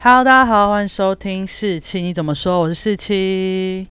[0.00, 2.60] Hello，大家好，欢迎收听四七，你怎么说？
[2.60, 3.88] 我是四七。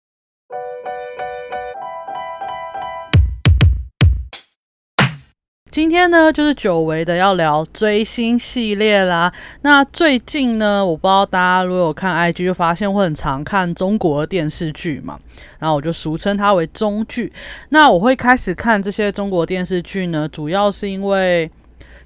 [5.70, 9.30] 今天呢，就是久违的要聊追星系列啦。
[9.60, 15.20] 那最近呢，我不知道大家如果有看 IG，就发现会很常看中国电视剧嘛。
[15.58, 17.30] 然后我就俗称它为中剧。
[17.68, 21.50] 那我会开始看这些中国电视剧呢，主要是因为。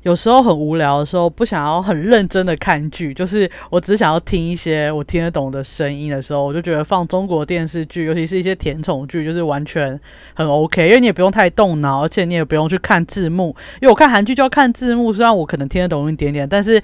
[0.04, 9.98] 有时候很无聊的时候，不想要很认真的看剧，就是我只想要听一些我听得懂的声音的时候，我就觉得放中国电视剧，尤其是一些甜宠剧，就是完全
[10.34, 16.80] 很 OK，因为你也不用太动脑，而且你也不用去看字幕，因为我看韩剧就要看字幕，虽然我可能听得懂一点点，但是。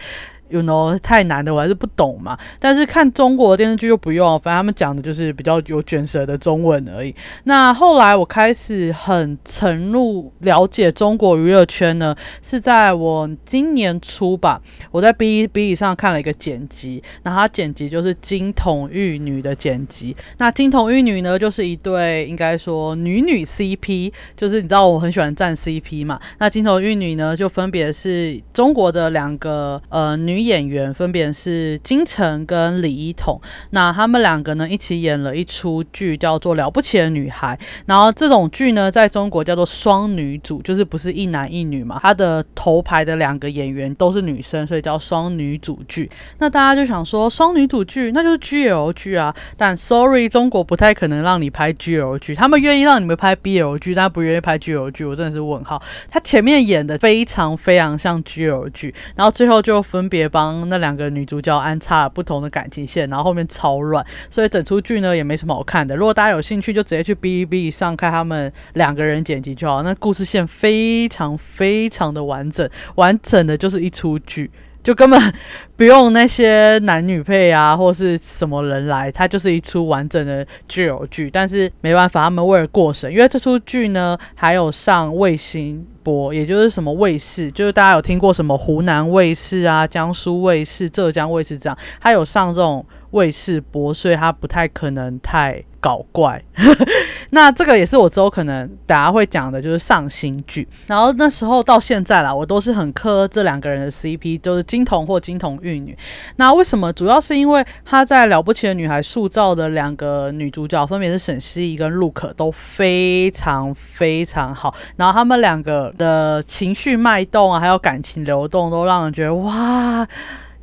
[0.50, 7.14] You know 太难的我还是不懂嘛，但是看中国的电视剧又不用，反正他们讲的就是比较有卷舌的中文而已。
[7.44, 14.60] 那后来我开始很沉入了解中国娱乐圈呢，是在我今年初吧，
[14.90, 20.16] 我在 B B 上看了一个剪辑，那它剪辑就是金童玉女的剪辑。
[20.38, 30.39] 那金童玉女呢，就是一对应该说女女 CP，就是你知道我很喜欢站 CP 嘛，那金童玉女呢，就分别是中国的两个呃女。
[30.40, 37.58] 演员分别是金晨跟李一桐，那他们两个呢一起演了一出剧，叫做《了不起的女孩》。
[37.86, 41.98] 然后这种剧呢，在中国叫做双女主，就是不是一男一女嘛。
[42.00, 46.08] 他的头牌的两个演员都是女生，所以叫双女主剧。
[46.38, 49.34] 那大家就想说，双女主剧那就是 GL 剧啊。
[49.56, 55.04] 但 Sorry，中国不太可能让你拍 GL 剧，他们愿意让你们拍 BL 剧，但不愿意拍 GL 剧。
[55.04, 55.82] 我真的是问号。
[56.08, 60.29] 他前面演的非常非常像 GL 剧，然后最后就分别。
[60.30, 65.96] 帮那两个女主角安插不同的感情线，然后后面超乱，所以整出剧呢也没什么好看的。
[65.96, 69.82] 如果大家有兴趣，就直接去 B B 上看他们两个人剪辑就好。
[69.82, 74.50] 那故事线非常非常的完整，完整的就是一出剧。
[74.82, 75.34] 就根本
[75.76, 81.30] 不用那些男女配啊，或是什么人来，它就是一出完整的剧有剧。
[81.30, 95.62] 但是没办法，他们为了过审，因为这出剧呢还有上卫星播，也就是什么卫视，就是大家有听过什么湖南卫视啊、江苏卫视、浙江卫视这样，它有上这种卫视播，所以它不太可能太。
[95.80, 96.40] 搞怪，
[97.30, 100.68] 那这个也是我之后可能大家会讲的，就是上新剧。
[100.86, 105.96] 然后那时候到现在啦，我都是很磕这两个人的 CP，就是金童或金童玉女。
[106.36, 106.92] 那为什么？
[106.92, 114.74] 主要是因为他在《了不起的女孩》塑造的两个女主角，分别是沈诗怡跟陆可，都非常非常好。
[114.96, 120.06] 然后他们两个的情绪脉动啊，还有感情流动，都让人觉得哇，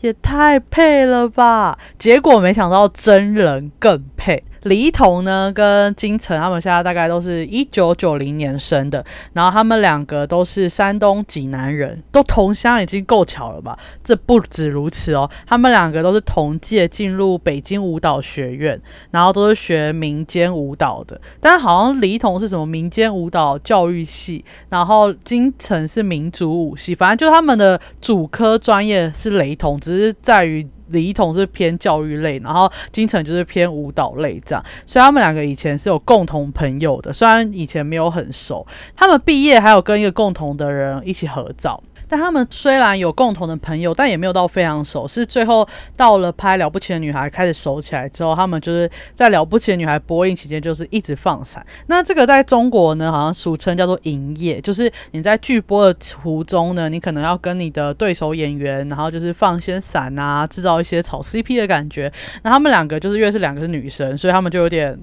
[0.01, 1.79] 也太配了吧！
[1.97, 4.43] 结果没想到真人更配。
[4.67, 13.77] 李一桐呢，跟金晨他们现在大概都是一九九零年生的，然后他们两个都是山东济南人，都同乡，已经够巧了吧？
[14.03, 18.79] 这不止如此哦，他们两个都是同届进入北京舞蹈学院，
[19.11, 21.19] 然后都是学民间舞蹈的。
[21.39, 30.67] 但是好像李一桐是什么民间舞蹈教育系，然后金晨是民族舞系，反正就他们的主科专业是雷同，只是在于。
[30.89, 38.65] 李一桐是偏教育类，然后金城就是偏舞蹈类这样，所以他们两个以前是有共同朋友的，虽然以前没有很熟，
[38.95, 41.81] 他们毕业还有跟一个共同的人一起合照。
[42.07, 45.07] 但他们虽然有共同的朋友，但也没有到非常熟。
[45.07, 51.65] 是最后到了拍《了不起的女孩》开始熟起来之后，他们就是在《了不起的女孩》播映期间，就是一直放闪。
[51.87, 62.11] 那这个在中国呢，好像俗称叫做营业，就是你在剧播的途中呢，你可能要跟你的对手演员，然后就是放些闪啊，制造一些炒 CP 的感觉。
[62.43, 64.97] 那他们两个就是因为是两个是女生，所以他们就有点。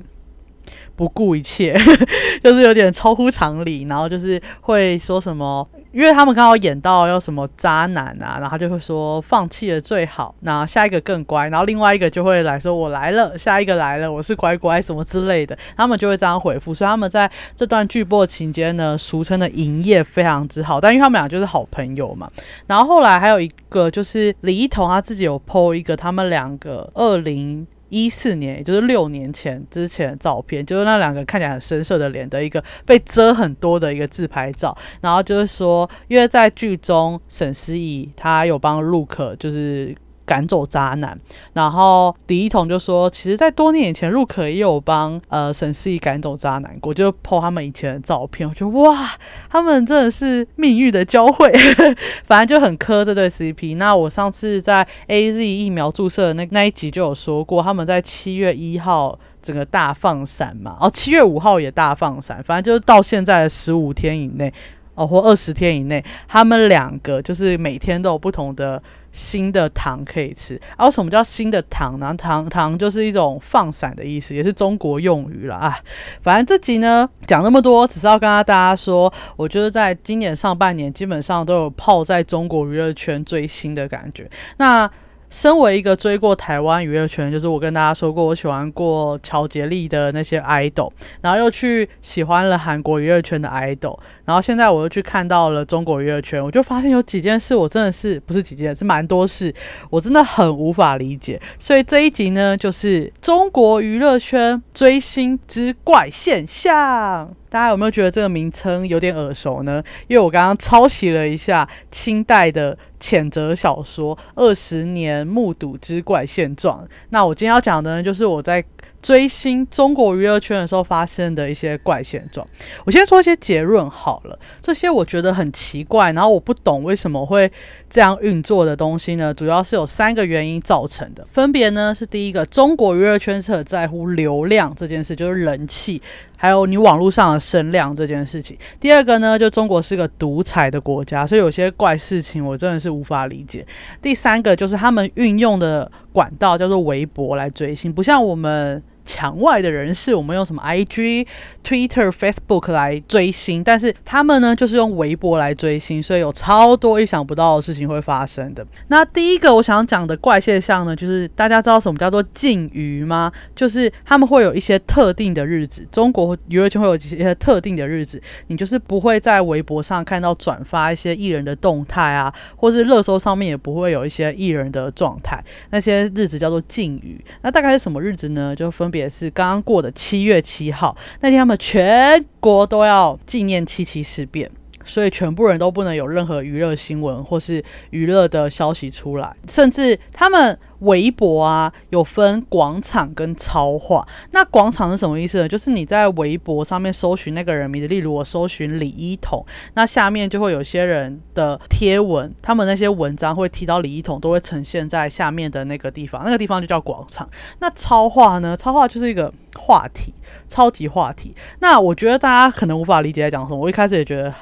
[0.96, 1.76] 不顾一切，
[2.40, 22.28] 就是有点超乎常理，然后就是会说什么，因为他们刚好演到要什么渣男啊，然后就会说放弃了最好，那下一个更乖，然后另外一个就会来说我来了，下一个来了，我是乖乖什么之类的，他们就会这样回复，所以他们在这段剧播情节呢，俗称的营业非常之好，但因为他们俩就是好朋友嘛，
[22.66, 27.66] 然后后来还有一个就是李一桐他自己有 PO 一个他们两个二零。
[27.88, 34.76] 一四年，也就是六年前之前的照片，就是那两个看起来很深色的脸的一个被遮很多的一个自拍照。
[35.00, 39.94] 然后就是说，因为在剧中沈思怡她有帮陆可，就是。
[40.26, 41.18] 赶走渣男，
[41.52, 48.48] 然后李一桐就说，其实，在多年以前，陆可也有帮呃沈思怡赶走渣男过，就 po 他们以前的照片。
[48.48, 49.10] 我觉得哇，
[49.50, 51.52] 他们真的是命运的交汇，
[52.24, 53.76] 反正就很磕这对 CP。
[53.76, 64.50] 那我上次在 AZ 疫苗注射的那那一集就有说过，他们在七月一号整个大放闪嘛，哦，七月五号也大放闪，反正就是到现在的十五天以内，
[64.94, 68.82] 哦，或二十天以内，他们两个就是每天都有不同的。
[69.14, 70.60] 新的糖可以吃。
[70.76, 72.12] 然后什么叫新的糖呢？
[72.18, 75.78] 糖糖就是一种放散的意思，也是中国用语了啊。
[76.20, 84.28] 反正这集呢讲那么多，只是要跟大家说，我就是在今年上半年基本上都有泡在中国娱乐圈追星的感觉。
[84.56, 84.90] 那
[85.34, 99.52] 身为一个追过台湾娱乐圈，就是我跟大家说过，我喜欢过乔杰利的那些 idol，然后又去喜欢了韩国娱乐圈的 idol，然后现在我又去看到了中国娱乐圈，我就发现有几件事我真的是不是几件，是蛮多事，
[99.90, 101.42] 我真的很无法理解。
[101.58, 107.34] 所以这一集呢，就是中国娱乐圈追星之怪现象。
[107.54, 109.80] 大家有没有觉得这个名称有点耳熟呢？
[110.08, 116.84] 因为我刚刚抄袭了一下清代的谴责小说《二十年目睹之怪现状》。
[117.10, 118.64] 那我今天要讲的呢，就是我在
[119.00, 122.44] 追星中国娱乐圈的时候发生的一些怪现状。
[122.84, 127.48] 我先说一些结论好了，这些我觉得很奇怪，然后我不懂为什么会
[127.88, 129.32] 这样运作的东西呢？
[129.32, 136.02] 主要是有三个原因造成的，分别呢是第一个，中国娱乐圈是很在乎流量这件事，就是人气。
[136.44, 138.54] 还有你网络上的声量这件事情。
[138.78, 143.66] 第二个呢，就中国是个独裁的国家，所以有些怪事情我真的是无法理解。
[144.02, 148.82] 第三个就是他们运用的管道叫做微博来追星，不像我们。
[149.04, 151.26] 墙外的人士，我们用什么 IG、
[151.62, 158.66] Twitter、Facebook 来追星，但是他们呢，就是用微博来追星，所以有超多意想不到的事情会发生的。
[158.88, 163.30] 那第一个我想讲的怪现象呢，就是大家知道什么叫做禁娱吗？
[163.54, 177.22] 就是他们会有一些特定的日子，中国娱乐圈会有一些特定的日子，你就是不会在微博上看到转发一些艺人的动态啊，或是热搜上面也不会有一些艺人的状态，那些日子叫做禁娱。
[177.42, 178.56] 那大概是什么日子呢？
[178.56, 178.93] 就分。
[178.96, 184.50] 也是刚刚过的七月七号那天，他们全国都要纪念七七事变，
[184.84, 190.58] 所以全部人都不能有任何娱乐新闻或是娱乐的消息出来，甚至他们。
[190.84, 194.06] 微博啊，有分广场跟超话。
[194.30, 195.48] 那广场是什么意思呢？
[195.48, 199.44] 就是你在微博上面搜寻那个人名字，例如我搜寻李一桐，
[199.74, 207.28] 那下面就会有些人的贴文，他们那些文章会提到李一桐，都会呈现在下面的那个地方，那个地方就叫广场。
[207.58, 208.56] 那超话呢？
[208.56, 210.14] 超话就是一个话题，
[210.48, 211.34] 超级话题。
[211.60, 213.58] 那我觉得大家可能无法理解在讲什么。
[213.58, 214.34] 我一开始也觉得，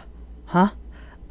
[0.44, 0.72] 哈。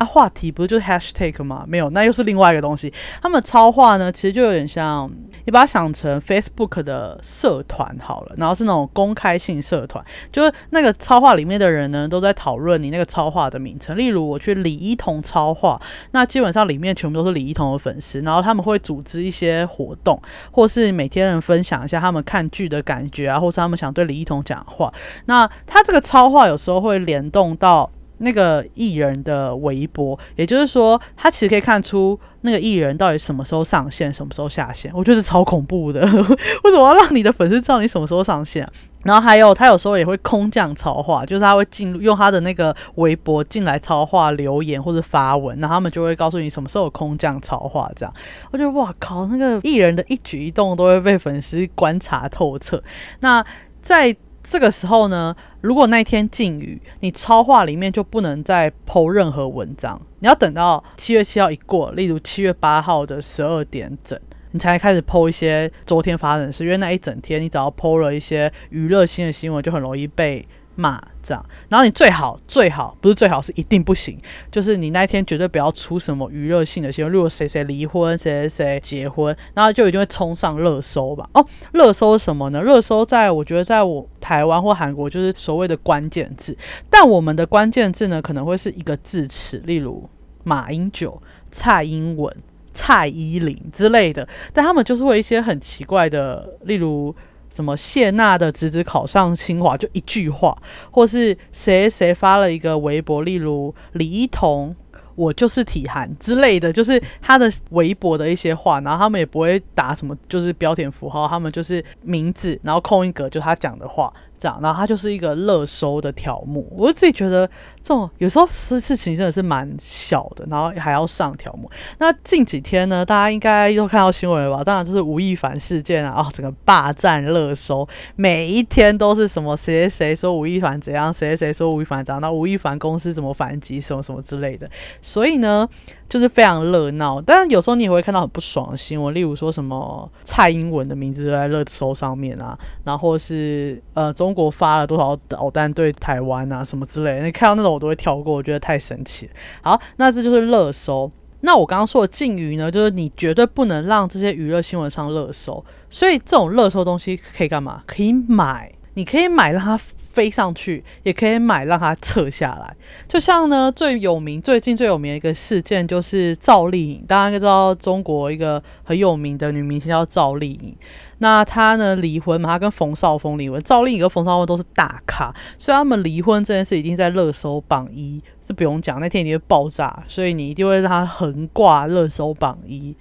[0.01, 1.63] 啊，话题不是就是 hashtag 吗？
[1.67, 2.91] 没有，那又是另外一个东西。
[3.21, 5.09] 他们超话呢，其实就有点像，
[5.45, 13.95] 你把它想成 Facebook 的社团好了，然后是那种公开性社团，就是那个超话里面的人呢，都在讨论你那个超话的名称。
[13.95, 15.79] 例如我去李一桐超话，
[16.13, 20.19] 那基本上里面全部都是李一桐的粉丝，然后他们会组织一些活动，
[20.49, 24.91] 或是每天人分享一下他们看剧的感觉啊，或是他们想对李一桐讲话。
[25.25, 27.91] 那他这个超话有时候会联动到。
[28.21, 34.91] 那个艺人的微博，也就是说，他其实可以看出那个艺人到底什么时候上线，什么时候下线。
[34.95, 36.01] 我觉得超恐怖的，
[36.63, 38.67] 为什么要让你的粉丝知道你什么时候上线？
[39.03, 47.91] 然后还有，他有时候也会空降超话，就是他会进入用他的那个微博进来超话留言或者发文，然后他们就会告诉你什么时候有空降超话。
[47.95, 48.13] 这样，
[48.51, 52.83] 我觉得哇靠，那个艺人的一举一动都会被粉丝观察透彻。
[53.21, 53.43] 那
[53.81, 64.19] 在这个时候呢，如果那一天禁语，你超话里面就不能再剖任何文章，你要等到七月七号一过，例如七月八号的十二点整，
[64.51, 70.45] 你才开始剖一些昨天发生的事，因为那一整天你只要剖了一些娱乐性的新闻，就很容易被。
[70.75, 74.17] 骂这样，然后你最好最好不是最好是一定不行，
[74.49, 81.29] 就是你那一天绝对不要出什么娱乐性的新闻，例如谁谁离婚，谁谁谁结婚，然后就一定会冲上热搜吧。
[81.33, 82.61] 哦，热搜什么呢？
[82.61, 86.57] 热搜在我觉得在我台湾或韩国就是所谓的关键字，
[86.89, 90.09] 但我们的关键字呢可能会是一个字词，例如
[90.43, 92.35] 马英九、蔡英文、
[92.73, 97.13] 蔡依林之类的，但他们就是会一些很奇怪的，例如。
[97.53, 100.57] 什么谢娜的侄子考上清华，就一句话，
[100.89, 104.75] 或是谁谁发了一个微博，例如李一桐，
[105.15, 114.11] 我就是体寒之类的，就是他的微博的一些话，然后他们也不会打什么，就是标点符号，他们就是名字，然后空一格，就他讲的话。
[114.41, 116.67] 这样，然后他就是一个热搜的条目。
[116.75, 117.47] 我自己觉得
[117.83, 121.69] 这种有时候事事情真的是蛮小的，然后还要上条目。
[121.97, 124.63] 那近几天呢，大家应该都看到新闻了吧？
[124.63, 134.69] 当然就是吴亦凡事件啊，哦，整个霸占热搜，每一天都是什么谁谁谁说吴亦凡怎样，谁谁谁说吴亦凡怎样，那吴亦凡公司怎么反击，什么什么之类的。
[135.01, 135.67] 所以呢。
[136.11, 149.29] 就是非常热闹，但是有时候你也会看到很不爽的新闻，例如说什么蔡英文的名字在热搜上面啊，然后是呃中国发了多少导弹对台湾啊什么之类的，你看到那种我都会跳过，我觉得太神奇。
[149.61, 151.11] 好，那这就是热搜。
[151.41, 155.63] 那我刚刚说的禁娱呢，就是你绝对不能让这些娱乐新闻上热搜。
[155.89, 157.81] 所以这种热搜东西可以干嘛？
[157.87, 162.75] 可以买，你可以买让它飞上去，也可以买让它撤下来。
[163.07, 170.75] 就像呢，最有名、最近最有名的一个事件就是赵丽颖，大家应该知道中国一个很有名的女明星叫赵丽颖。
[171.19, 172.49] 那她呢离婚嘛？
[172.49, 173.61] 她跟冯绍峰离婚。
[173.63, 178.21] 赵丽颖跟冯绍峰都是大咖，所以他们离婚这件事已经在热搜榜一。
[178.57, 182.93] 不用讲，那天一定会爆炸，所以你一定会让它横挂热搜榜一。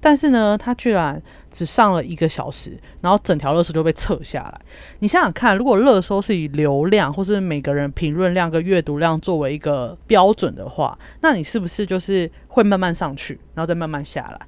[0.00, 4.60] 但是呢，他居然只上了一个小时，然后整条热搜就被撤下来。
[5.00, 14.46] 你想想看，如果热搜是以流量或是每个人评论量跟阅读量作为一个标准的话，那你是不是就是会慢慢上去，然后再慢慢下来？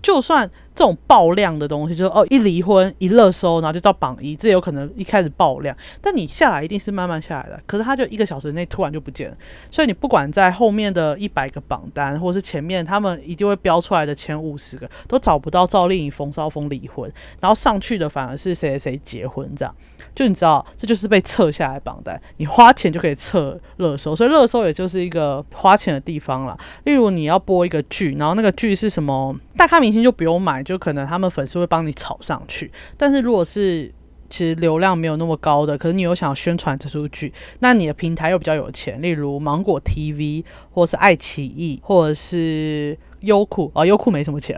[0.00, 7.60] 就算这种爆量的东西，就是哦一离婚一热搜，然后就到榜一，这有可能一开始爆量，但你下来一定是慢慢下来的。
[7.66, 9.36] 可是它就一个小时内突然就不见了，
[9.72, 19.74] 所以你不管在后面的一百个榜单，或是前面他们一定会标出来的前五十个，都找不到赵丽颖、冯绍峰离婚，然后上去的反而是谁谁谁结婚这样。
[20.14, 22.20] 就你知道，这就是被撤下来榜单。
[22.36, 26.56] 你花钱就可以撤热搜，所以热搜也就是一个花钱的地方了。
[26.84, 32.70] 例如你要播一个剧，然后那个剧是什么大咖明星就不用买，就可能他们粉丝会帮你炒上去。
[32.96, 33.92] 但是如果是
[34.28, 44.56] 其实流量没有那么高的，可是你又想宣传这出剧，那你的平台又比较有钱，例如芒果 TV 或者是爱奇艺或者是优酷啊，优酷没什么钱，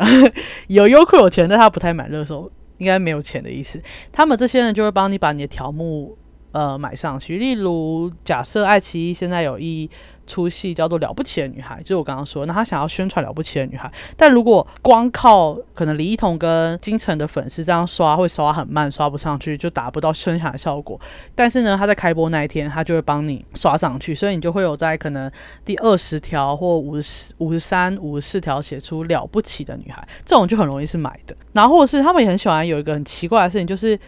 [0.66, 2.50] 有优酷有钱，但他不太买热搜。
[2.78, 3.78] 应该没有钱的意思，
[4.10, 6.16] 他们这些人就会帮你把你的条目
[6.52, 7.36] 呃买上去。
[7.36, 9.90] 例如，假设爱奇艺现在有一
[10.30, 20.98] 出戏叫做《了不起的女孩》，就是我刚刚说，那他想要宣传《了不起的女孩》，但如果光靠可能李一桐跟金晨的粉丝这样刷，会刷很慢，刷不上去，就达不到宣传效果。
[21.34, 25.28] 但是呢，他在开播那一天，他就会帮你刷上去，所以你就会有在可能
[25.64, 31.34] 第二十条或五十五十三、五十四条写出《了不起的女孩》，这种就很容易是买的。
[31.52, 33.98] 然后或者是他们也很喜欢有一个很奇怪的事情，就是。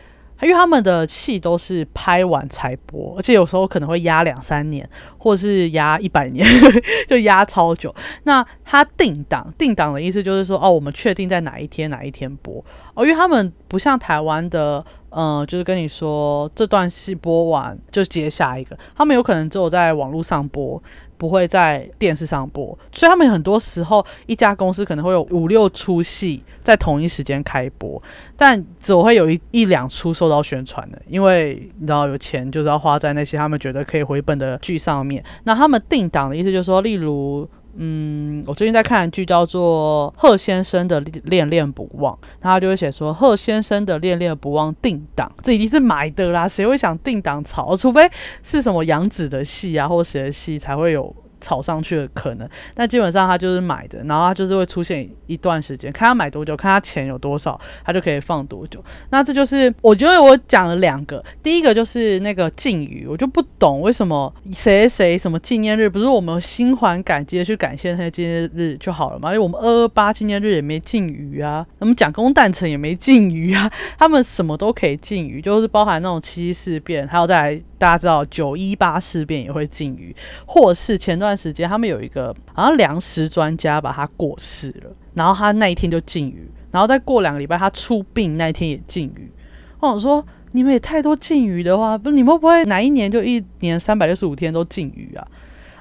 [0.43, 6.47] 因为他们的戏都是拍完才播，而且有时候可能会压两三年，或者是压一百年，
[7.09, 7.95] 就压超久。
[8.25, 12.65] 那他定档，定档的意思就是说，哦，我们确定在哪一天哪一天播。
[12.95, 14.85] 哦，因为他们不像台湾的，
[15.15, 20.83] 嗯，就是跟你说这段戏播完就接下一个，他们有可能只有在网络上播。
[21.19, 28.03] 不会在电视上播，所以他们很多时候一家公司可能会有五六出戏在同一时间开播，
[28.37, 35.23] 但只会有一一两出受到宣传的，因为你知道有钱就是要花在那些他们觉得可以回本的剧上面。
[35.45, 37.49] 那他们定档的意思就是说，例如。
[37.77, 47.77] 嗯，我最近在看剧叫做《贺先生的恋恋不忘》，他就会写说贺先生的恋恋不忘定档，这已经是买的啦，谁会想定档炒？
[47.77, 48.11] 除非
[48.43, 51.15] 是什么杨紫的戏啊，或谁的戏才会有。
[51.43, 58.83] 炒上去的可能，但基本上他就是买的，然后他就是会出现一段时间，看他买多久，看他钱有多少，他就可以放多久。
[59.11, 69.31] 那这就是我觉得我讲了两个，第一个就是那个禁语，我就不懂为什么谁谁什么纪念日不是我们心怀感激的去感谢那些纪念日就好了嘛？
[69.31, 77.61] 因为我们二二八纪念日也没禁语啊，我们蒋公诞辰也没禁语啊，他们什么都可以禁语，就是包含那种七七事变，还有在。
[77.83, 80.15] 大家知道九一八事变也会禁语，
[80.47, 89.33] 或是前段段时间他们有一个好像粮食专家把他过世了，然后他那一天就禁渔，然后再过两个礼拜他出殡那一天也禁渔。
[89.81, 95.27] 我说你们也太多禁渔的话，不是你们会不会哪一年就一年三百六十五天都禁渔啊？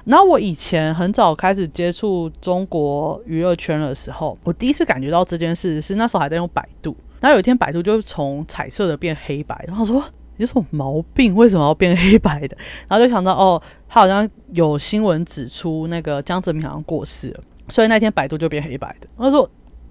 [0.04, 10.02] 然后我以前很早开始接触中国娱乐圈的时候，我第一次感觉到这件事是那时候还在用百度，然后有一天百度就从彩色的变黑白，然后说。
[10.38, 11.34] 有什么毛病？
[11.34, 12.56] 为什么要变黑白的？
[12.88, 19.06] 然后就想到，哦，他好像有新闻指出那个江泽民好像过世了，所以那天百度就变黑白的。
[19.16, 19.48] 我说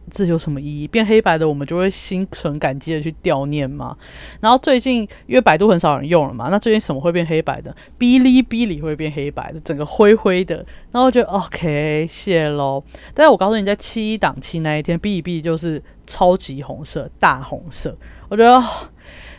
[0.09, 0.87] 这有什么意义？
[0.87, 3.95] 变黑白的，我们就会心存感激的去悼念吗？
[4.41, 7.73] 然后最近因为百度很少人用了嘛，那最近什么会变黑白的？
[7.97, 10.57] 哔哩哔哩会变黑白的，整个灰灰的。
[10.91, 12.83] 然后我觉得 OK，谢喽。
[13.13, 17.95] 但是我告诉你，在七一档期那一天，哔哩哔哩就是超级红色，大红色。
[18.27, 18.61] 我觉得。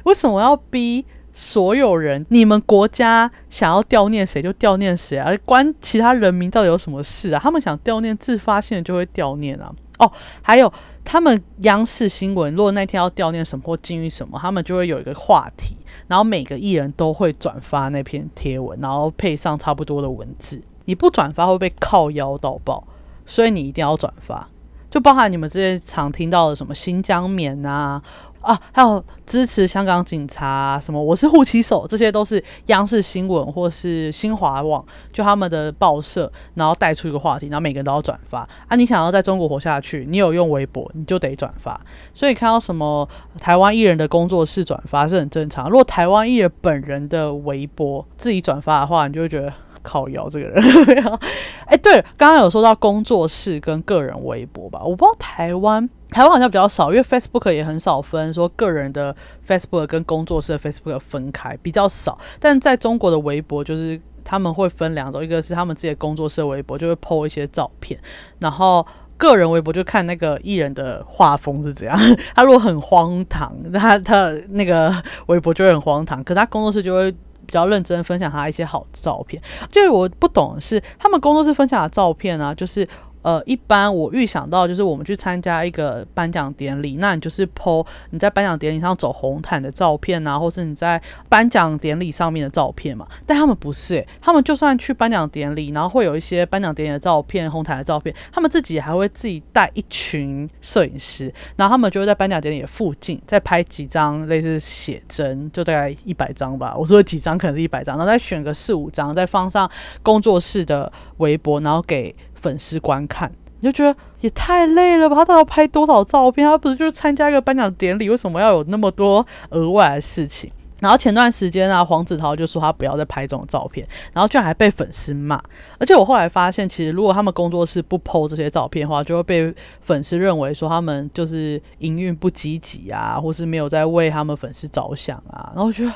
[0.04, 2.26] 为什么要逼所有人？
[2.28, 5.30] 你们国家想要悼念谁就悼念谁啊？
[5.44, 7.40] 关其他人民到底有什么事啊？
[7.42, 9.72] 他们想悼念，自发性的就会悼念啊。
[9.98, 10.72] 哦，还有
[11.04, 15.76] 他们央视新闻，如果那天要悼念什么或禁欲什么，他们就会有一个话题，
[16.08, 20.60] 然后每个艺人都会转发那篇贴文，然后配上差不多的文字。
[20.84, 22.84] 你不转发会被靠腰到爆，
[23.24, 24.48] 所以你一定要转发。
[24.90, 28.02] 就包含你们这些常听到的什么新疆棉啊。
[28.42, 38.76] 啊，还有支持香港警察什么，我是护旗手，这些都是央视新闻或是新华网就他们的报社，然后带出一个话题，然后每个人都要转发啊。
[38.76, 41.80] 你想要在中国活下去，你有用微博，你就得转发。
[42.12, 43.08] 所以看到什么
[43.38, 45.70] 台湾艺人的工作室转发是很正常。
[45.70, 50.62] 如果台湾艺人本人的微博自己转发的话，你就会觉得靠腰这个人。
[51.66, 55.88] 哎，对，刚刚有说到工作室跟个人微博吧，我不知道台湾。
[56.10, 59.16] 台湾好像比较少，因为 Facebook 也很少分说个人的
[59.48, 62.18] Facebook 跟工作室的 Facebook 分开，比较少。
[62.38, 67.98] 但在中国的微博，就是他们会分两种，一个是他们自己的工作室微博，就会 PO 一些照片，
[68.40, 68.86] 然后
[69.16, 71.98] 个人微博就看那个艺人的画风是怎样。
[72.36, 74.94] 他如果很荒唐，他他那个
[75.28, 77.14] 微博就会很荒唐，可他工作室就会
[77.52, 79.42] 比较认真分享他一些好照片。
[79.70, 82.88] 就是我不懂是，他们工作室分享的照片啊，就是。
[83.22, 93.06] 呃，一般我预想到就是我们去参加一个颁奖典礼，那你就是 PO 你在颁奖典礼上走红毯的照片啊，或是你在颁奖典礼上面的照片嘛。
[93.24, 106.74] 但他们不是，他们就算去颁奖典礼，然后会有一些颁奖典礼的照片、红毯的照片，他们自己还会自己带一群摄影师，然后他们就会在颁奖典礼附近再拍几张类似写真，就大概一百张吧。
[106.76, 109.70] 我说几张可能是一百张，然后再选个四五张，再放上
[110.02, 112.14] 工作室的微博，然后给。
[112.42, 115.14] 粉丝观看，你就觉得也太累了吧？
[115.14, 116.44] 他到底要拍多少照片？
[116.46, 120.50] 他不是就是参加一个颁奖典礼，为什么要有那么多额外的事情？
[120.80, 125.40] 然后前段时间啊，黄子韬就说他不要再拍这种照片，然后居然还被粉丝骂。
[125.78, 135.52] 而且我后来发现，其实如果他们工作室不 PO 这些照片的话，就会被粉丝认为说他们就是营运不积极啊，或是没有在为他们粉丝着想啊。
[135.54, 135.92] 然后我觉得。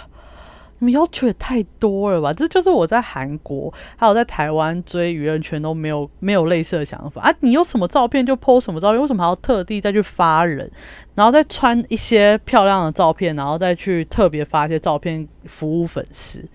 [0.79, 2.33] 你们要求也太多了吧？
[2.33, 7.35] 这就是我在韩国还有在台湾追娱乐圈都没有没有类似的想法啊！
[7.41, 10.71] 你有什么照片就 PO 什么照片，为什么还要特地再去发人，
[11.15, 16.47] 然后再穿一些漂亮的照片，然后再去特别发一些照片服务粉丝，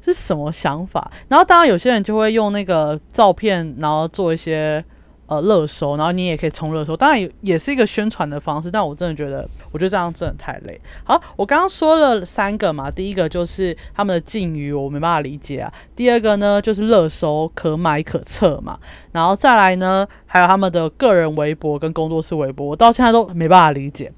[0.00, 1.10] 是什么想法？
[1.28, 4.84] 然后当然有些人就会用那个照片，然后做一些。
[5.26, 8.70] 呃，热搜，然后你也可以冲热搜，当然也也是一个宣传的方式。
[8.70, 10.78] 但我真的觉得，我觉得这样真的太累。
[11.04, 15.72] 好，我刚刚说了三个嘛，第一个就是他们的禁语，我没办法理解啊。
[15.96, 18.78] 第二个呢，就是热搜可买可测嘛。
[19.12, 24.12] 然后再来呢，还有他们的个人微博跟工作室微博，我到现在都没办法理解。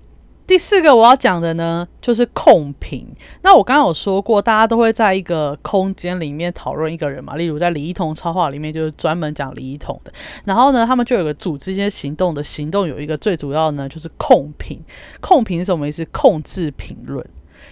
[0.46, 3.09] 第四个我要讲的呢，就是控评。
[3.42, 7.35] 那我刚刚有说过，大家都会在一个空间里面讨论一个人嘛。
[7.37, 10.12] 例如在李一桐超话里面，就是专门讲李一桐的。
[10.44, 14.78] 然后呢，他们就有个组织一些行动的行动，有一个最主要呢，就是控评。
[15.22, 16.04] 控评是什么意思？
[16.12, 17.26] 控制评论。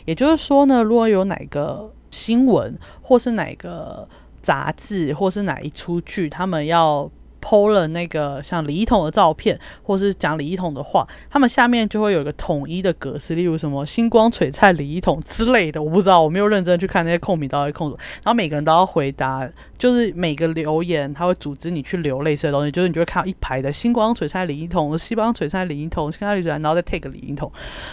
[0.06, 4.08] 也就是说呢，如果有哪个新闻，或是哪个
[4.40, 7.10] 杂志，或是哪一出剧，他们要。
[7.42, 17.98] 剖了那个像李一桐的照片，或是讲李一桐的话，他们下面就会有一个统一的格式，例如什么“星光璀璨李一桐”之类的，我不知道，我没有认真去看那些控笔到底控什么。
[18.24, 27.50] 然后每个人都要回答，就是每个留言他会组织你去留类似的东西，就是你就会看到一排的“星光璀璨李一桐”、“星光璀璨李一桐”、“星光璀璨”，然后再 take 李一桐。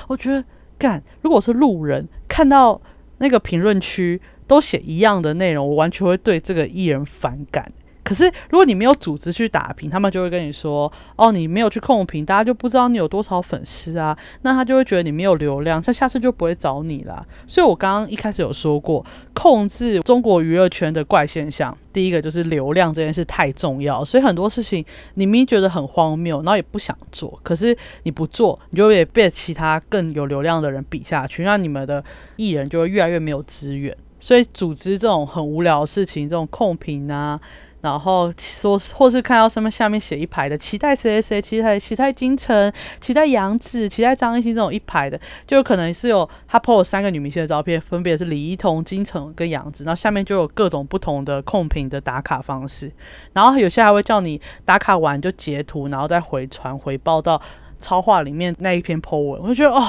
[0.07, 0.43] 我觉得
[0.77, 2.79] 干，如果是路人看到
[3.17, 7.71] 那个评论区都写一样的内容，我完全会对这个艺人反感。
[8.09, 17.23] 可是，如果你没有组织去打评，他们就会跟你说：“哦，你没有去控评，大家就不知道你有多少粉丝啊。”那他就会觉得你没有流量，他下次就不会找你啦。
[17.45, 24.03] 所以我刚刚一开始有说过，控制中国娱乐圈的怪现象，第一个就是流量这件事太重要。
[24.03, 32.03] 所以很多事情你明明觉得很荒谬，然后也不想做，可是你不做，你就会被其他更有流量的人比下去，那你们的
[32.37, 33.95] 艺人就会越来越没有资源。
[34.19, 37.39] 所以组织这种很无聊的事情，这种控评啊。
[37.81, 52.91] 然后说，或是看到上面下面写一排的，期待谁谁谁，期待期待金城，期待杨紫，期待张艺兴这种一排的，就可能是有他 po 了三个女明星的照片，分别是李一桐、金城跟杨紫，然后下面就有各种不同的控评的打卡方式，
[53.33, 57.41] 然后有些还会叫你打卡完就截图，然后再回传回报到
[57.79, 59.87] 超话里面那一篇 po 文，我就觉得哦，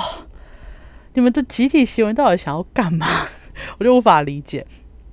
[1.14, 3.06] 你们的集体行为到底想要干嘛？
[3.78, 4.64] 我就无法理解。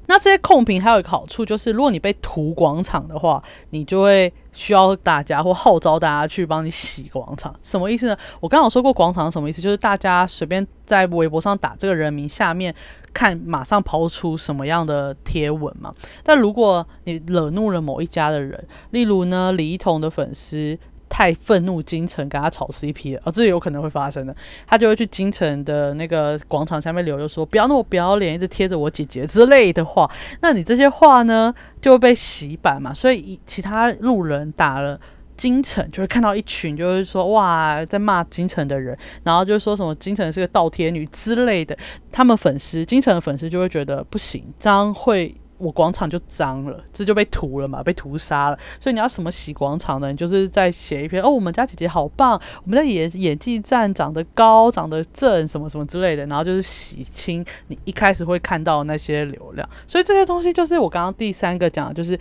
[0.07, 7.53] 那这些控评还有一个好处，就是如果你被涂广场的话，你就会需要大家或号召大家去帮你洗广场。
[7.61, 8.17] 什么意思呢？
[8.39, 12.73] 我刚刚说过广场什么意思，就是大家随便在微博上打这个人名，下面
[13.13, 15.93] 看马上抛出什么样的贴文嘛。
[16.23, 20.79] 但如果你惹怒了某一家的人，例如呢李一桐的粉丝。
[21.09, 24.35] 太愤怒，京城跟他炒 CP 了，哦，这有可能会发生的。
[24.65, 30.09] 他就会去京城的那个广场下面留，言说不要那么不要脸，一直贴着我姐姐之类的话。
[30.41, 32.93] 那你这些话呢，就会被洗版嘛。
[32.93, 34.99] 所以其他路人打了
[35.35, 41.77] 京城，就会看到一群就是说哇，在骂京城的人，然后就说什么京城是个倒贴女之类的。
[42.11, 45.35] 他们粉丝，京城的粉丝就会觉得不行，这样会。
[45.57, 48.59] 我广场就脏了，这就被屠了嘛，被屠杀了。
[48.79, 50.11] 所以你要什么洗广场呢？
[50.11, 56.25] 你就是在写一篇哦，我们家姐姐好棒，我们在演演技站长得高，长得正，什么什么之类的。
[56.27, 59.67] 然后就是洗清你一开始会看到那些流量。
[59.87, 62.19] 所以这些东西就是我刚刚第三个讲的，就是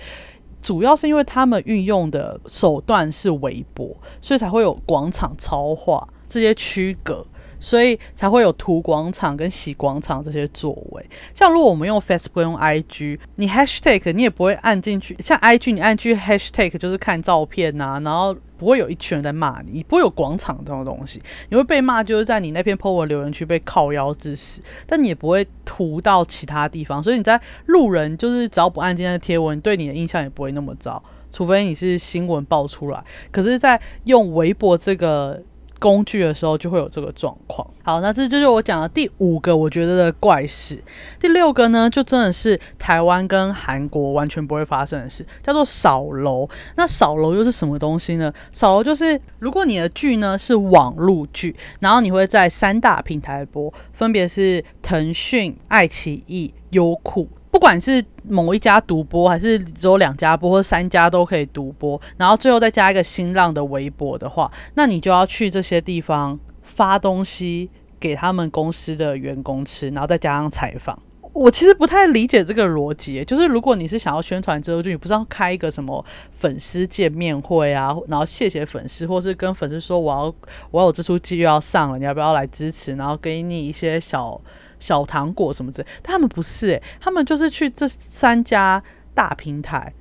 [0.62, 7.27] 主要是因为他们运用的手段是微博，所以才会有广场超话这些区隔。
[7.59, 11.05] 所以才会有涂广场跟洗广场这些作为。
[11.35, 15.16] 像如果我们用 Facebook 用 IG，你 Hashtag 你也不会按进去。
[15.21, 21.23] 像 IG 你按去 Hashtag 就是看照片呐，然后不会有一群人在骂你，不会有广场这种东西。
[21.51, 27.03] 你会被骂就是在你那篇 po 文留言区被靠腰致死，但你也不会涂到其他地方。
[27.03, 33.05] 所以你在路人就是只要不按今天的贴文，对你的印象也不会那么糟，除非你是新闻爆出来。
[33.31, 35.42] 可是，在用微博这个。
[35.79, 37.69] 工具的时候就会有这个状况。
[37.83, 40.83] 好，那这就是我讲的第五个我觉得的怪事。
[41.21, 46.49] 第六个呢，就真的是台湾跟韩国完全不会发生的事，叫做扫楼。
[46.77, 48.33] 那扫楼又是什么东西呢？
[48.53, 57.29] 扫楼就是如果你的剧呢是网路剧，然后你会在三大平台播，分别是腾讯、爱奇艺、优酷。
[57.57, 71.01] 不管是某一家独播，还是只有两家播，或三家都可以独播，然后最后再加一个新浪的微博的话，那你就要去这些地方发东西给他们公司的员工吃，然后再加上采访。
[71.33, 80.35] 我其实不太理解这个逻辑，就是如果你是想要宣传这部剧，你不是要开一个什么粉丝见面会啊，然后谢谢粉丝，或是跟粉丝说我要
[80.71, 82.95] 我有这出剧要上了，你要不要来支持？
[82.97, 84.38] 然后给你一些小。
[84.87, 88.81] 小糖果什么之类，但他们不是诶，他们就是去这三家
[89.14, 89.92] 大平台、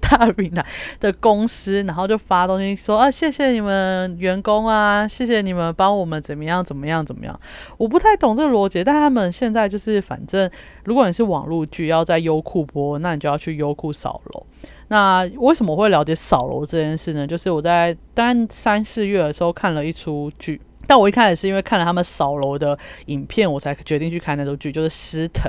[0.00, 0.64] 大平台
[0.98, 7.38] 的公司，然后就发东西说啊，谢谢你们员工啊，谢谢你们帮我们怎么样怎么样怎么样。
[7.76, 10.50] 我不太懂这个逻辑，但他们现在就是反正，
[10.84, 14.46] 如果你是网络剧要在优酷播，那你就要去优酷扫楼。
[14.88, 17.26] 那为什么会了解扫楼这件事呢？
[17.26, 20.60] 就是我在单三四月的时候看了一出剧。
[20.86, 25.44] 但我一开始是因为看了他们扫楼的影片，我才决定去看那部剧，就是《尸藤》，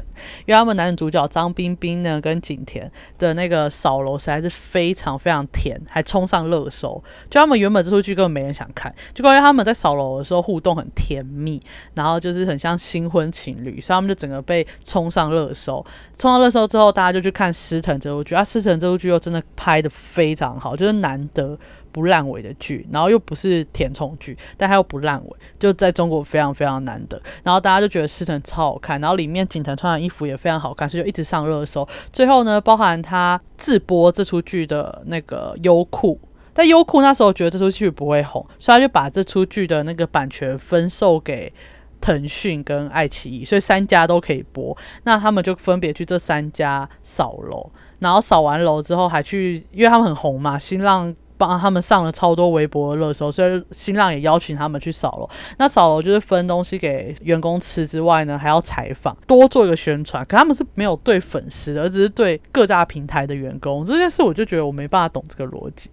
[0.46, 7.04] 因为他们男主角张彬彬呢跟景甜的那个扫楼实在是非常非常甜，还冲上热搜。
[7.30, 11.60] 就他们原本这出剧根本没人想看，就关于他们在扫楼的时候互动很甜蜜，
[11.94, 15.86] 然后就是很像新婚情侣，所以他们就整个被冲上热搜。
[16.18, 21.58] 冲上热搜之后，大家就去看《尸藤》这部剧，啊，《尸藤》这部剧又真的拍的非常好，就是难得。
[21.94, 27.22] 不烂尾的剧，然后又不是填充剧，但它又不烂尾，就在中国非常非常难得。
[27.44, 31.88] 然后大家就觉得师藤超好看，然后里面景腾穿的衣服也非常好看，所以就一直上热搜。
[32.12, 36.20] 最后呢，包含他自播这出剧的那个优酷，
[36.52, 41.54] 但优酷那时候觉得这出剧不会红，所以他就把这出剧的那个版权分售给
[42.02, 44.76] 腾讯跟爱奇艺，所以三家都可以播。
[45.04, 51.16] 那他们就分别去这三家扫楼，然后扫完楼之后还去，因为他们很红嘛，新浪。
[51.38, 55.30] 帮他们上了超多微博的热搜，所以新浪也邀请他们去扫楼。
[55.58, 60.26] 那扫楼就是分东西给员工吃之外呢，还要采访，多做一个宣传。
[60.26, 63.86] 可他们是没有对粉丝，而只是对各大平台的员工。
[63.86, 65.90] 这件事我就觉得我没办法懂这个逻辑。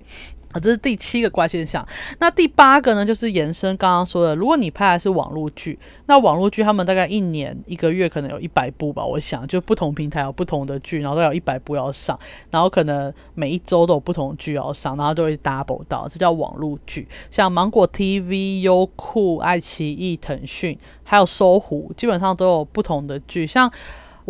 [0.52, 1.86] 啊，这是第七个怪现象。
[2.18, 12.18] 那第八个呢，就是延伸刚刚说的，如果你拍的是网络剧，那网络剧他们大概一年一个月可能有一百部吧，我想就不同平台有不同的剧，然后都有一百部要上，
[12.50, 17.06] 然后可能每一周都有不同剧要上，然后都会 double 到，这叫网络剧。
[17.30, 23.70] 像芒果 TV、优酷、爱奇艺、腾讯，还有搜狐，基本上都有不同的剧，像。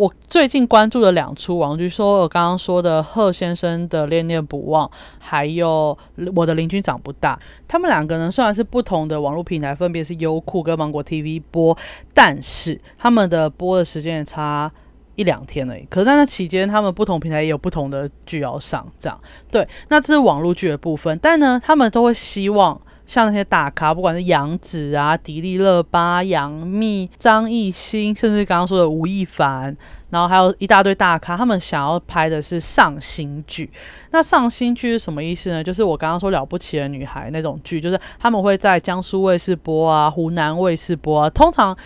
[0.01, 5.95] 我最近关注的两出网剧，说我刚刚说的贺先生的恋恋不忘，还有
[6.35, 7.39] 我的邻居长不大。
[7.67, 11.77] 他们两个呢，虽然是不同的网络平台，分别是优酷跟芒果 TV 播，
[12.15, 14.71] 但是他们的播的时间也差
[15.15, 15.85] 一两天而已。
[15.87, 19.67] 可是在那期间，他们不同平台也有不同的剧要上，这样对。
[19.89, 22.81] 那这是网络剧的部分，但呢，他们都会希望。
[23.11, 29.75] 像那些大咖，不管是杨紫啊、迪丽热巴、杨幂、张艺兴，甚至刚刚说的吴亦凡，
[30.11, 33.69] 然后还有一大堆大咖，他们想要拍的是上新剧。
[34.11, 35.61] 那上新剧是什么意思呢？
[35.61, 41.77] 就是我刚刚说了不起的女孩那种剧，就是他们会在江苏卫视播啊、湖南卫视播啊，通常。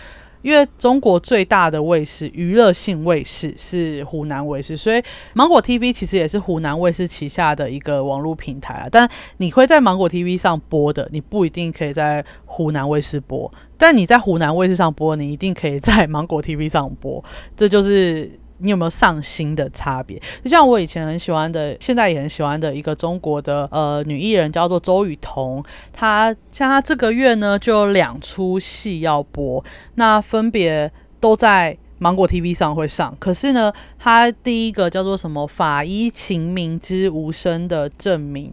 [0.46, 8.86] 因为中国最大的卫视娱乐性卫视是湖南卫视，所以芒果 TV 其实也是湖南卫视旗下的一个网络平台啊。
[8.88, 17.24] 但你会在芒果 TV 上播的，你不一定可以在湖南卫视播；但你在湖南卫视上播，你一定可以在芒果 TV 上播。
[17.56, 20.20] 这就是你有没有上新的差别？
[20.42, 25.62] 就像我以前很喜欢的，现在也很喜欢的一个中国的呃女艺人，叫做周雨彤。
[25.92, 29.64] 她像她这个月呢，就有两出戏要播，
[29.96, 30.90] 那分别
[31.20, 33.14] 都在芒果 TV 上会上。
[33.18, 38.52] 可是呢，她第一个叫做什么“法医秦明之无声的证明”，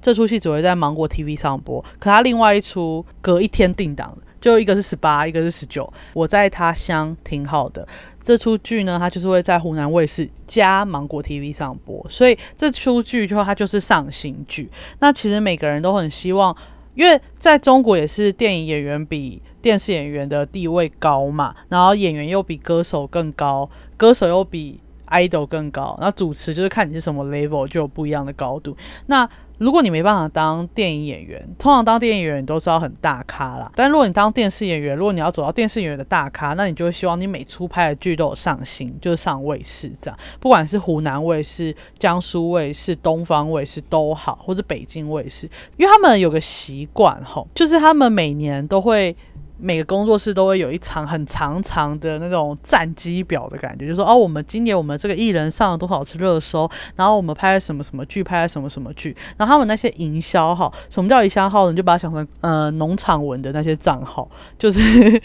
[0.00, 1.84] 这出戏只会在芒果 TV 上播。
[1.98, 5.92] 可她另外一出隔一天定档就一个是十八，一个是十九。
[6.14, 7.86] 我在他乡挺好的。
[8.22, 14.70] 这出剧呢，它就是会在湖南卫视加芒果 TV 上播，所以这出剧就它就是上新剧。
[14.98, 16.54] 那其实每个人都很希望，
[16.94, 24.78] 因为在中国也是电影演员比电视演员的地位高嘛，然后演员又比歌手更高，歌手又比
[25.10, 28.76] idol 更高，那主持就是看你是什么 level 就有不一样的高度。
[29.06, 33.70] 那如果你没办法当电影演员，通常当电影演员你都是要很大咖啦。
[33.76, 40.18] 但如果你当电视演员，如果你要走到电视演员的大咖，那你就会希望你每出拍的剧都有上新，就是上卫视这样。
[40.40, 45.46] 不管是湖南卫视、江苏卫视、东方卫视都好，或者北京卫视，
[45.76, 49.14] 因为他们有个习惯吼，就是他们每年都会。
[49.60, 61.70] 每个工作室都会有一场很长长的那种战绩表的感觉，就说哦，我们今年我们这个艺人上了多少次热搜，然后我们拍什么什么剧，拍什么什么剧，然后他们那些营销号，什么叫营销号？
[61.70, 64.80] 你就把它想成呃农场文的那些账号，就是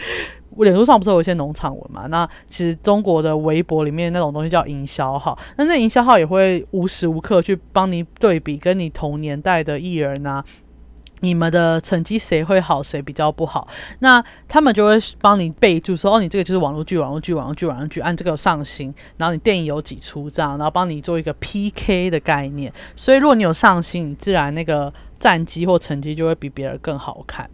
[0.57, 2.07] 脸书上不是有一些农场文嘛？
[2.07, 10.43] 那其实中国的微博里面那种东西叫营销号，那那营销号也会无时无刻去帮你对比跟你同年代的艺人啊。
[11.21, 13.67] 你们的成绩谁会好，谁比较不好？
[13.99, 18.93] 那他们就会帮你备注说：“哦，你这个就是网络剧，网络剧，网络剧，网络剧，按这个上新。
[19.17, 22.71] 然后你电影有几出这样，然后帮你做一个 PK 的概念。
[22.95, 27.49] 所以如果你有上新，你自然那个战绩或成绩就会比别人更好看。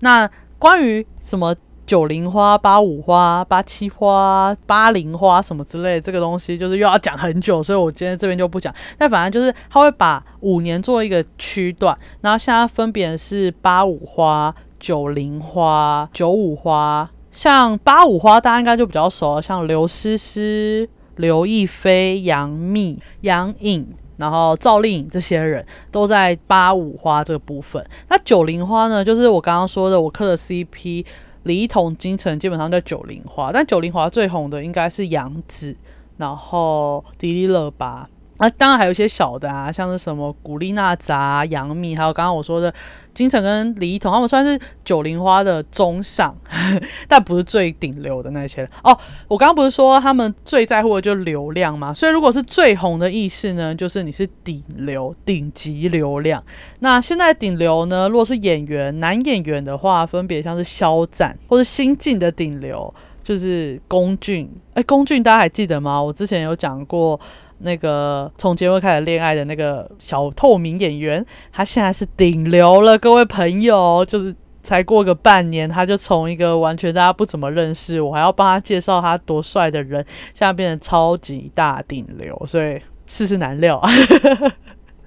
[0.00, 1.54] 那关于什么？
[1.86, 8.74] 九零花、八五花、八七花、八零花什么之类，这个东西就是又要讲很久，所以我今天这边就不讲。
[8.96, 17.10] 但反正就是他会把五年做一个区段，然后现在分别是八五花、九零花、九五花。
[17.30, 27.84] 像八五花，大家应该就比较熟了，像刘诗诗、刘亦菲、杨幂、杨颖，然后赵丽颖这些人都在八五花这个部分。
[28.08, 31.04] 那九零花呢，就是我刚刚说的我磕的 CP。
[31.44, 35.76] 李一桐、金城基本上在九零花，但九零花最红的应该是杨紫，
[36.16, 38.08] 然后迪丽热巴。
[38.38, 42.72] 那当然还有一些小的啊，像是什么古力娜扎、杨幂，还有刚刚我说的
[43.14, 46.36] 金城跟李一桐，他们算是九零花的中上，
[47.06, 48.98] 但不是最顶流的那些哦。
[49.28, 51.94] 我刚刚不是说他们最在乎的就是流量吗？
[51.94, 56.42] 所以如果是最红的意思呢，就是你是顶流、顶级流量。
[56.80, 62.92] 那现在顶流呢，如果是演员、男演员的话，分别像是肖战或者新晋的顶流，
[63.22, 64.50] 就是龚俊。
[64.74, 66.02] 哎，龚俊大家还记得吗？
[66.02, 67.18] 我之前有讲过。
[67.64, 83.82] 那个从结婚开始恋爱的那个小透明演员，他现在是顶流了，各位朋友，就 是才过个半年，他就从一个完全大家不怎么认识，我还要帮他介绍他多帅的人，现在变成超级大顶流，所以世事难料。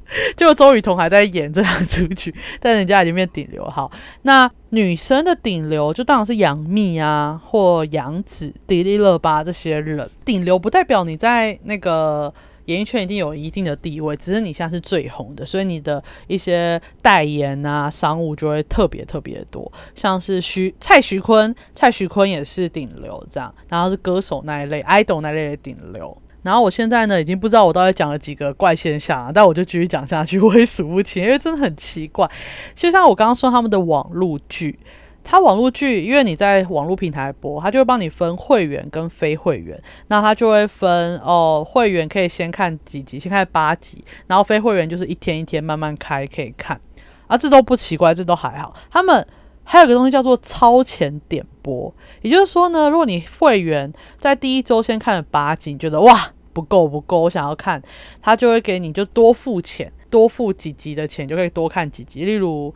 [0.35, 3.63] 就周雨彤还在演这两出剧，但人家已经变顶流。
[3.65, 3.91] 好，
[4.21, 10.09] 那女生的顶流就当然是杨幂啊，或杨紫、迪丽热巴这些人。
[10.23, 12.33] 顶流不代表你在那个
[12.65, 19.71] 演艺圈一定有一定的地位，只是你现在是最红的，所以你的一些代言啊、商务就会特别特别多。
[19.95, 26.17] 像是徐蔡徐坤，蔡徐坤也是顶流这样，然后是歌手那一类、idol 那一类的顶流。
[26.47, 32.31] 然后我现在呢，已经不知道我到底讲了几个怪现象，但我就继续讲下去，我也数不清，因为真的很奇怪。
[32.73, 34.79] 就像我刚刚说他们的网络剧，
[35.25, 46.79] 它网络剧，因为你在网络平台播，它就会帮你分会员跟非会员，那它就会分哦，会员可以先看几集，先看八集，然后非会员就是一天一天慢慢开可以看，
[47.27, 48.73] 啊，这都不奇怪，这都还好。
[48.89, 49.27] 他们
[49.65, 56.31] 还有个东西叫做超前点播，也就是说呢，如果你会员在第一周先看了八集，你觉得哇。
[56.57, 57.79] 不够不够，我想要看，
[58.19, 62.25] 他就会给你就多付钱，多付几集的钱就可以多看几集。
[62.25, 62.73] 例如，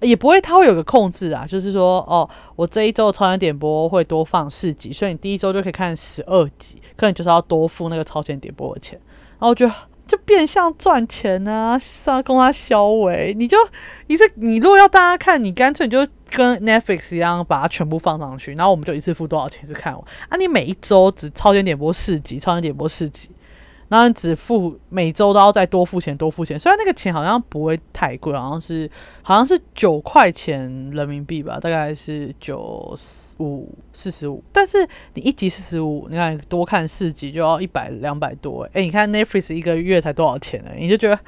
[0.00, 8.96] 也不会，他会有个控制啊，就是说，哦，我这一周超前点播会多放四集，所以你第一周就可以看十二集，可能就是要多付那个超前点播的钱。
[9.32, 9.74] 然后我觉得
[10.06, 13.56] 就变相赚钱啊，上供他消维，你就
[14.06, 16.06] 你是你如果要大家看，你干脆你就。
[16.30, 20.36] 跟 Netflix 一样，把它全部放上去，然后我们就一次付多少钱是看我啊？
[20.36, 23.30] 你每一周只超前点播四集，超前点播四集，
[23.88, 26.58] 然后你只付每周都要再多付钱，多付钱。
[26.58, 28.90] 虽然那个钱好像不会太贵，好像是
[29.22, 32.98] 好像是九块钱人民币吧，大概是九
[33.38, 34.42] 五四十五。
[34.52, 38.68] 但是你一集四十五，你看多看四集就要一百两百多。
[38.72, 40.70] 哎，你看 Netflix 一个月才多少钱呢？
[40.76, 41.18] 你就觉得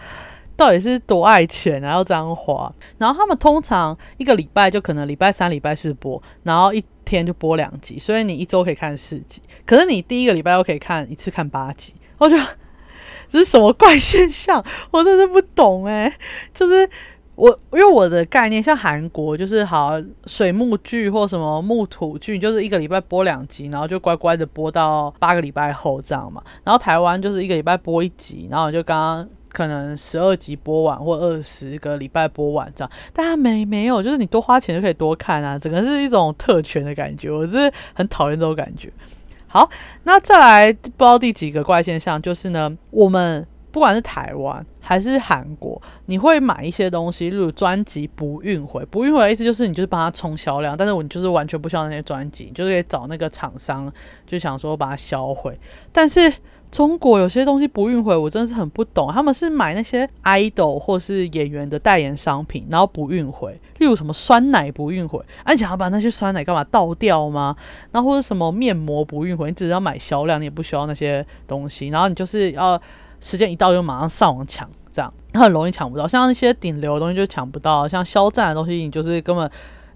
[0.58, 2.70] 到底是多爱钱啊，要这样花？
[2.98, 9.40] 然后他们通常一个礼拜就可能礼拜三、礼拜四播，然后一天就播两集，所以你一周可以看四集。
[9.64, 11.94] 可是你第一个礼拜又可以看一次看八集。
[12.18, 12.44] 我觉得
[13.28, 14.64] 这是什么怪现象？
[14.90, 16.12] 我真的不懂哎。
[16.52, 16.90] 就是
[17.36, 19.92] 我，因为我的概念像韩国，就是好
[20.26, 26.42] 水木剧或什么木土剧，就是一个礼拜播两集，然后就乖乖的播到八个礼拜后这样嘛。
[26.64, 32.90] 然后台湾就是一个礼拜播一集，然后就刚刚可能十二集播完或二十个礼拜播完这样。
[33.12, 38.92] 但他没没有，就是你多花钱就可以多看啊，整个是一种特权的感觉，我是很讨厌这种感觉。
[39.46, 39.68] 好，
[40.04, 53.90] 那再来不知道第几个怪现象，就是呢，我们不管是台湾还是韩国，你会买一些东西，例如专辑不运回，不运回的意思就是你就是帮他冲销量，但是我就是完全不需要那些专辑，就是可以找那个厂商，
[54.26, 55.58] 就想说把它销毁，
[55.92, 56.32] 但是。
[56.70, 59.10] 中国有些东西不运回，我真的是很不懂。
[59.12, 67.56] 他们是买那些 idol 或是演员的代言商品，然后不运回，例如什么酸奶不运回，你想要把那些酸奶干嘛倒掉吗？
[67.90, 71.88] 然后或者什么面膜不运回，你只要买销量，你也不需要那些东西。
[71.88, 72.80] 然后你就是要
[73.20, 76.06] 时间一到就马上上网抢，这样很容易抢不到。
[76.06, 79.50] 像那些顶流的东西就抢不到，像肖战的东西，你就是根本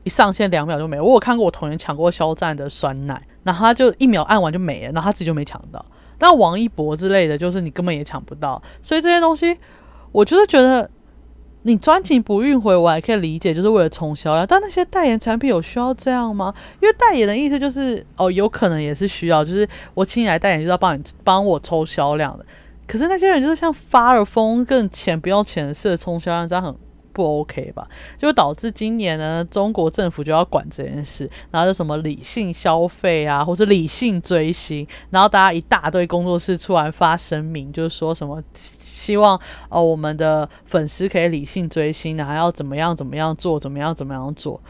[0.04, 1.00] 一上线两秒就没。
[1.00, 5.84] 我有看过我同学抢过肖战的酸奶，然后他就一秒按完就没了，然后他自己就没抢到。
[6.22, 9.58] 那王一博之类的，就是你根本也抢不到，所以这些东西，
[10.12, 10.88] 我就是觉得
[11.62, 14.46] 你专辑不运回，我还可以理解，就是为了冲销量。
[14.46, 16.54] 但那些代言产品有需要这样吗？
[16.80, 22.46] 因为代言的意思就是，哦，有可能也是需要，就是我请你来代言，就是要帮你帮我抽销量的。
[22.86, 26.72] 可是那些人就是像发了疯，更钱不要钱似的冲销量，这样很。
[27.12, 27.86] 不 OK 吧？
[28.18, 44.60] 就导致今年呢，中国政府就要管这件事，然后就什么理性消费啊，或者理性追星，然后大家一大堆工作室出来发声明，就是说什么希望呃，我们的粉丝可以理性追星，然后要怎么样怎么样做，怎么样怎么样做。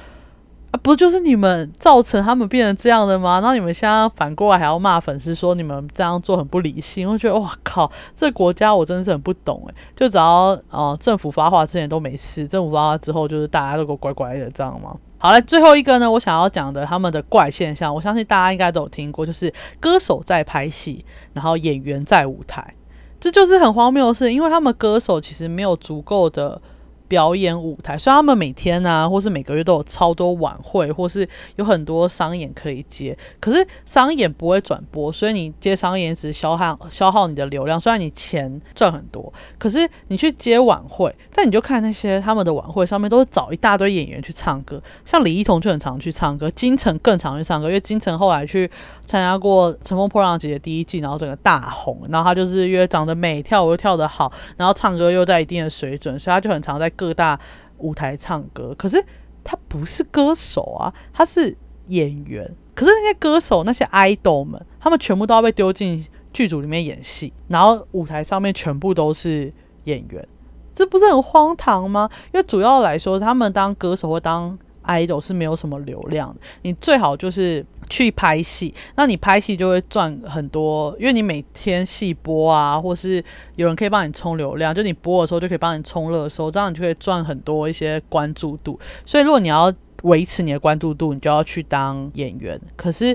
[0.72, 3.34] 啊，不就是你们造成他们变成这样的吗？
[3.40, 7.06] 然后你们现在反过来还要骂粉丝，说你们这样做很不理性。
[7.06, 9.74] 我觉得，哇靠，这国家我真的是很不懂诶。
[9.94, 14.96] 就只要呃政府发话之前都没事，政府发话之后就是大家都给我乖乖的，这样吗？
[15.18, 21.04] 好了，最后一个呢，我想要讲的他们的怪现象，我相信大家应该都有听过，就是歌手在拍戏，
[21.34, 22.74] 然后演员在舞台，
[23.20, 26.62] 这就是很荒谬的事，因为他们歌手其实没有足够的。
[27.12, 33.14] 表演舞台，所以他们每天啊，或是每个月都有超多晚会，或是有很多商演可以接。
[33.38, 37.78] 可是商演不会转播，所以你接商演只消耗消耗你的流量。
[37.78, 48.70] 虽然你钱赚很多，可是你去接晚会，但你就看那些他们的晚会上面都是找一大堆演员去唱歌，像李一桐就很常去唱歌，金城更常去唱歌，因为金城后来去
[49.04, 56.90] 参加过《乘风破浪》姐姐第一季，然后整个大红，然后他就是因为长得美，跳舞又跳得好，然后唱歌又在一定的水准，所以他就很常在。
[57.02, 57.40] 各大
[57.78, 59.04] 舞台唱歌，可是
[59.42, 61.56] 他不是歌手啊，他是
[61.88, 62.48] 演员。
[62.76, 69.52] 可是那些歌手、那些 idol 们，他们全部都要被丢进剧组里面演戏，然后舞台上面全部都是
[69.84, 70.28] 演员，
[70.72, 72.08] 这不是很荒唐吗？
[72.32, 77.66] 因为主要来说，他们当歌手或当 idol 是没有什么流量的，你最好就是。
[77.92, 83.22] 去拍戏，那你拍戏就会赚很多，因为你每天戏播啊，或是
[83.56, 88.80] 有人可以帮你充流量，就你播的时候就可以帮你充热搜，这样你就可以赚很多一些关注度。
[89.04, 89.70] 所以如果你要
[90.04, 92.58] 维持你的关注度，你就要去当演员。
[92.74, 93.14] 可是。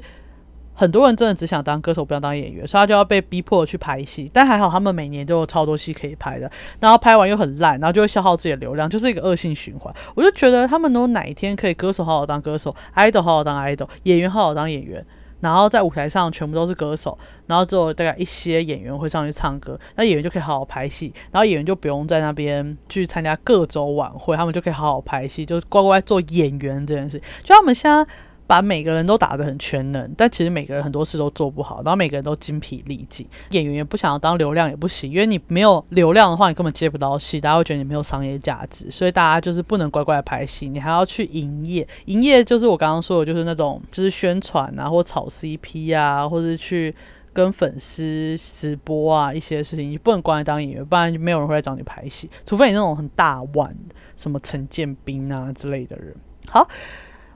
[0.79, 4.29] 很多人真的只想当歌手，不想当演员，所以他就要被逼迫去拍戏。
[4.31, 9.91] 但还好，他们每年都有超多戏可以拍的，然后拍完又很烂，然后就会消耗自己的流量，就是一个恶性循环。
[10.13, 15.03] 我就觉得他们都哪一天可以歌手好好当歌手，idol 好好当 idol，演员好好当演员，
[15.39, 27.19] 然后在舞台上全部都是歌手，然后只有大概一些演员会上去唱歌，那演员就可以好好拍戏，然后演员就不用在那边去参加各种晚会，他们就可以好好拍戏，就乖乖做演员这件事。
[27.43, 28.05] 就他们现在。
[28.47, 33.27] 把每个人都打得很全能，但其实每个人很多事都做不好，然后每个人都精疲力尽。
[33.51, 41.85] 演员也不想要当流量也不行，因为你没有流量的话，你根本接不到戏，大家会觉得你没有商业价值，所以大家就是不能乖乖的拍戏，你还要去营业。
[42.05, 46.95] 营业就是我刚刚说的，就是那种就是宣传啊，或炒 CP 啊，或者去
[47.33, 53.75] 跟粉丝直播啊一些事情，你不能光来当演员，不然就没有人会来找你拍戏，除非你那种很大腕，
[54.15, 56.15] 什么陈建斌啊之类的人。
[56.47, 56.65] 好。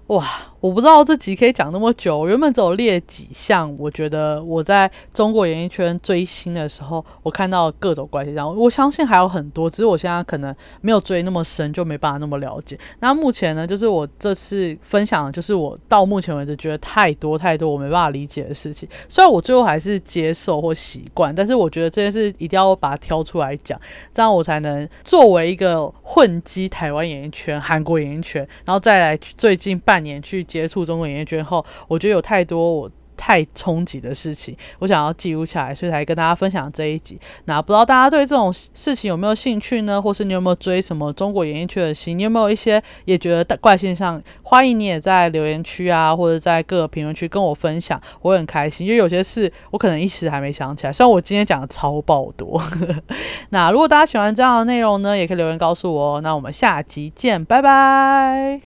[0.07, 0.27] 哇，
[0.61, 12.77] 我不知道这集可以讲那么久，我原本只有列几项，我觉得我在中国演艺圈追星的时候，我看到各种关系，然后我相信还有很多，只是我现在可能没有追那么深，就没办法那么了解。
[12.99, 18.87] 那目前呢，就是我这次分享的，就是我到目前为止觉得太多太多我没办法理解的事情。
[19.09, 23.81] 虽然我最后还是接受或习惯，但是我觉得这件事一定要把它挑出来讲，
[24.13, 30.45] 这样我才能作为一个混迹台湾演艺圈、韩国演艺圈，然后再来最近半年去。
[30.51, 37.19] 接触中国演艺圈后，我觉得有太多我太冲击的事情，我想要记录下来，所以才跟大家分享这一集。
[37.45, 40.01] 那不知道大家对这种事情有没有兴趣呢？
[40.01, 42.17] 或是你有没有追什么中国演艺圈的星？
[42.17, 44.19] 你有没有一些也觉得怪现象？
[44.41, 50.93] 欢迎你也在留言区啊，或者在各个评论区跟我分享，我很开心，因为有些事我可能一时还没想起来。
[50.93, 52.59] 虽然我今天讲的超爆多，
[53.51, 56.21] 那如果大家喜欢这样的内容呢，也可以留言告诉我。
[56.21, 58.61] 那我们下集见，拜拜。